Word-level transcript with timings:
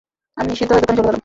আমি 0.37 0.47
নিশ্চিন্ত 0.49 0.71
হয়ে 0.73 0.81
দোকানে 0.81 0.97
চলে 0.97 1.07
গেলাম। 1.07 1.19